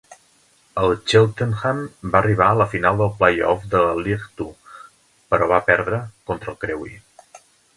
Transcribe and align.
El 0.83 0.93
Cheltenham 1.11 1.81
va 2.15 2.21
arribar 2.21 2.47
a 2.53 2.57
la 2.61 2.67
final 2.73 2.97
del 3.01 3.13
play-off 3.19 3.69
de 3.75 3.83
la 3.85 3.93
League 4.01 4.35
Two, 4.41 4.49
però 5.35 5.51
va 5.55 5.63
perdre 5.69 6.01
contra 6.33 6.57
el 6.57 6.63
Crewe. 6.65 6.95